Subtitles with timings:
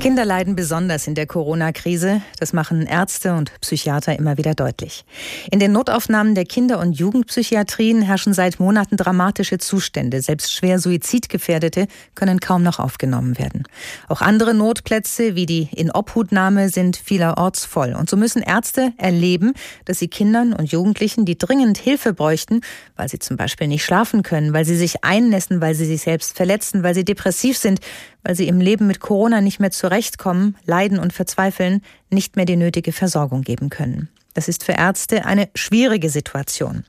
[0.00, 2.22] Kinder leiden besonders in der Corona-Krise.
[2.38, 5.04] Das machen Ärzte und Psychiater immer wieder deutlich.
[5.50, 10.22] In den Notaufnahmen der Kinder- und Jugendpsychiatrien herrschen seit Monaten dramatische Zustände.
[10.22, 13.64] Selbst schwer Suizidgefährdete können kaum noch aufgenommen werden.
[14.08, 17.92] Auch andere Notplätze wie die Inobhutnahme sind vielerorts voll.
[17.92, 19.52] Und so müssen Ärzte erleben,
[19.84, 22.62] dass sie Kindern und Jugendlichen, die dringend Hilfe bräuchten,
[22.96, 26.38] weil sie zum Beispiel nicht schlafen können, weil sie sich einnässen, weil sie sich selbst
[26.38, 27.80] verletzen, weil sie depressiv sind,
[28.22, 32.56] weil sie im Leben mit Corona nicht mehr zurechtkommen, leiden und verzweifeln, nicht mehr die
[32.56, 34.08] nötige Versorgung geben können.
[34.34, 36.84] Das ist für Ärzte eine schwierige Situation.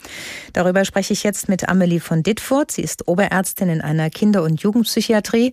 [0.53, 2.69] Darüber spreche ich jetzt mit Amelie von Ditfurt.
[2.69, 5.51] Sie ist Oberärztin in einer Kinder- und Jugendpsychiatrie.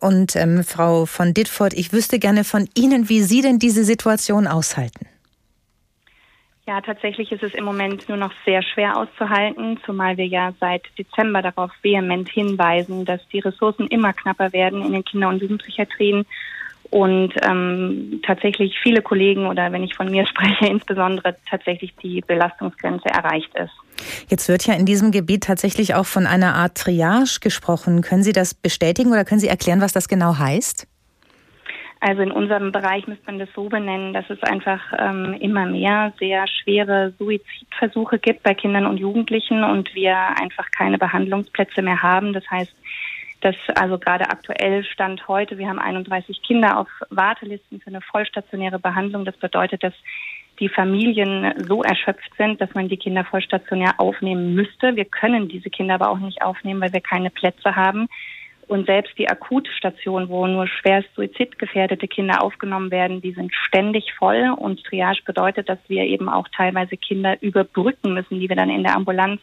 [0.00, 4.46] Und ähm, Frau von Ditfurt, ich wüsste gerne von Ihnen, wie Sie denn diese Situation
[4.46, 5.06] aushalten.
[6.66, 10.82] Ja, tatsächlich ist es im Moment nur noch sehr schwer auszuhalten, zumal wir ja seit
[10.96, 16.24] Dezember darauf vehement hinweisen, dass die Ressourcen immer knapper werden in den Kinder- und Jugendpsychiatrien
[16.94, 23.08] und ähm, tatsächlich viele Kollegen oder wenn ich von mir spreche, insbesondere tatsächlich die Belastungsgrenze
[23.08, 23.72] erreicht ist.
[24.28, 28.00] Jetzt wird ja in diesem Gebiet tatsächlich auch von einer Art Triage gesprochen.
[28.02, 30.86] Können Sie das bestätigen oder können Sie erklären, was das genau heißt?
[31.98, 36.12] Also in unserem Bereich müsste man das so benennen, dass es einfach ähm, immer mehr
[36.20, 42.32] sehr schwere Suizidversuche gibt bei Kindern und Jugendlichen und wir einfach keine Behandlungsplätze mehr haben.
[42.32, 42.72] Das heißt,
[43.44, 48.78] dass also gerade aktuell Stand heute, wir haben 31 Kinder auf Wartelisten für eine vollstationäre
[48.78, 49.26] Behandlung.
[49.26, 49.92] Das bedeutet, dass
[50.60, 54.96] die Familien so erschöpft sind, dass man die Kinder vollstationär aufnehmen müsste.
[54.96, 58.08] Wir können diese Kinder aber auch nicht aufnehmen, weil wir keine Plätze haben.
[58.66, 64.54] Und selbst die Akutstationen, wo nur schwerst suizidgefährdete Kinder aufgenommen werden, die sind ständig voll.
[64.56, 68.84] Und Triage bedeutet, dass wir eben auch teilweise Kinder überbrücken müssen, die wir dann in
[68.84, 69.42] der Ambulanz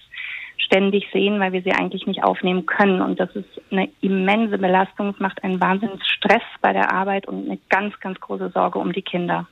[0.63, 3.01] ständig sehen, weil wir sie eigentlich nicht aufnehmen können.
[3.01, 5.09] Und das ist eine immense Belastung.
[5.09, 8.93] Es macht einen wahnsinnigen Stress bei der Arbeit und eine ganz, ganz große Sorge um
[8.93, 9.47] die Kinder.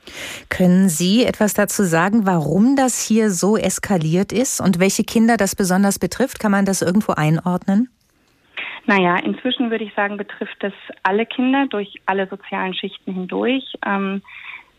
[0.48, 5.56] Können Sie etwas dazu sagen, warum das hier so eskaliert ist und welche Kinder das
[5.56, 6.40] besonders betrifft?
[6.40, 7.88] Kann man das irgendwo einordnen?
[8.86, 10.72] Naja, inzwischen würde ich sagen, betrifft das
[11.02, 13.64] alle Kinder durch alle sozialen Schichten hindurch.
[13.86, 14.22] Ähm,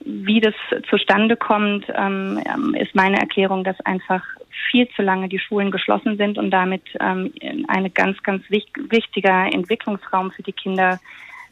[0.03, 0.55] wie das
[0.89, 2.41] zustande kommt, ähm,
[2.75, 4.23] ist meine Erklärung, dass einfach
[4.69, 7.33] viel zu lange die Schulen geschlossen sind und damit ähm,
[7.67, 10.99] ein ganz, ganz wichtiger Entwicklungsraum für die Kinder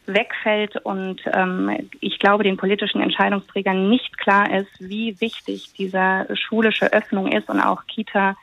[0.06, 6.92] wegfällt und ähm, ich glaube, den politischen Entscheidungsträgern nicht klar ist, wie wichtig diese schulische
[6.92, 8.36] Öffnung ist und auch Kita,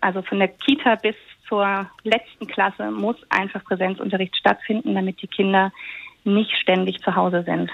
[0.00, 1.16] also von der Kita bis
[1.48, 5.70] zur letzten Klasse muss einfach Präsenzunterricht stattfinden, damit die Kinder
[6.24, 7.70] nicht ständig zu Hause sind.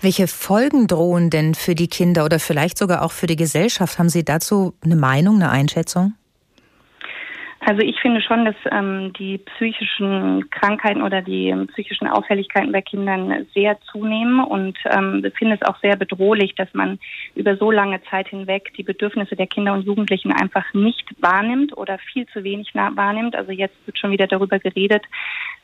[0.00, 3.98] Welche Folgen drohen denn für die Kinder oder vielleicht sogar auch für die Gesellschaft?
[3.98, 6.14] Haben Sie dazu eine Meinung, eine Einschätzung?
[7.68, 13.44] Also ich finde schon, dass ähm, die psychischen Krankheiten oder die psychischen Auffälligkeiten bei Kindern
[13.54, 17.00] sehr zunehmen und ähm, finde es auch sehr bedrohlich, dass man
[17.34, 21.98] über so lange Zeit hinweg die Bedürfnisse der Kinder und Jugendlichen einfach nicht wahrnimmt oder
[21.98, 23.34] viel zu wenig wahrnimmt.
[23.34, 25.02] Also jetzt wird schon wieder darüber geredet,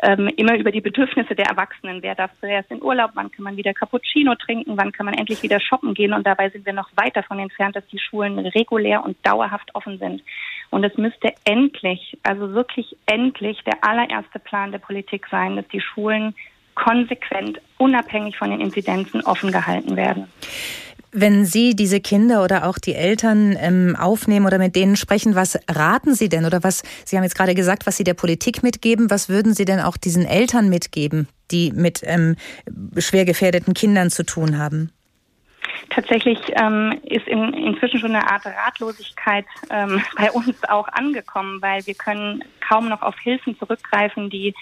[0.03, 2.03] ähm, immer über die Bedürfnisse der Erwachsenen.
[2.03, 3.13] Wer darf zuerst in Urlaub?
[3.15, 4.77] Wann kann man wieder Cappuccino trinken?
[4.77, 6.15] Wann kann man endlich wieder shoppen gehen?
[6.15, 9.99] Und dabei sind wir noch weit davon entfernt, dass die Schulen regulär und dauerhaft offen
[9.99, 10.21] sind.
[10.73, 15.83] Und es müsste endlich, also wirklich endlich der allererste Plan der Politik sein, dass die
[15.83, 16.35] Schulen
[16.75, 20.29] konsequent, unabhängig von den Inzidenzen offen gehalten werden.
[21.13, 25.59] Wenn Sie diese Kinder oder auch die Eltern ähm, aufnehmen oder mit denen sprechen, was
[25.71, 29.11] raten Sie denn oder was, Sie haben jetzt gerade gesagt, was Sie der Politik mitgeben,
[29.11, 32.37] was würden Sie denn auch diesen Eltern mitgeben, die mit ähm,
[32.97, 34.91] schwer gefährdeten Kindern zu tun haben?
[35.91, 41.87] Tatsächlich ähm, ist in, inzwischen schon eine Art Ratlosigkeit ähm, bei uns auch angekommen, weil
[41.87, 44.55] wir können kaum noch auf Hilfen zurückgreifen, die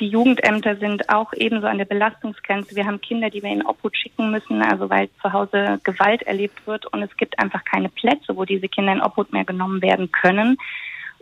[0.00, 2.74] die Jugendämter sind auch ebenso an der Belastungsgrenze.
[2.74, 6.66] Wir haben Kinder, die wir in Obhut schicken müssen, also weil zu Hause Gewalt erlebt
[6.66, 10.10] wird und es gibt einfach keine Plätze, wo diese Kinder in Obhut mehr genommen werden
[10.10, 10.56] können.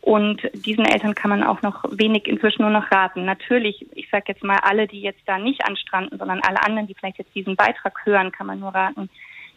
[0.08, 3.26] Und diesen Eltern kann man auch noch wenig inzwischen nur noch raten.
[3.26, 6.94] Natürlich, ich sage jetzt mal, alle, die jetzt da nicht anstranden, sondern alle anderen, die
[6.94, 9.10] vielleicht jetzt diesen Beitrag hören, kann man nur raten,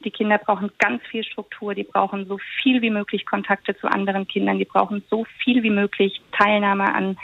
[0.03, 4.27] die Kinder brauchen ganz viel Struktur, die brauchen so viel wie möglich Kontakte zu anderen
[4.27, 7.17] Kindern, die brauchen so viel wie möglich Teilnahme an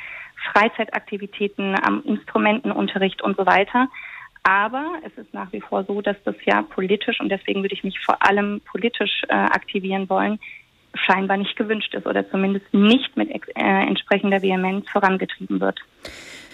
[0.53, 3.89] Freizeitaktivitäten, am Instrumentenunterricht und so weiter.
[4.43, 7.83] Aber es ist nach wie vor so, dass das ja politisch, und deswegen würde ich
[7.83, 10.39] mich vor allem politisch äh, aktivieren wollen,
[10.97, 15.79] scheinbar nicht gewünscht ist oder zumindest nicht mit äh, entsprechender Vehemenz vorangetrieben wird.